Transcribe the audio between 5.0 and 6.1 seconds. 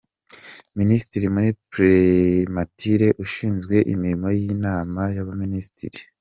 y’Abaminisitiri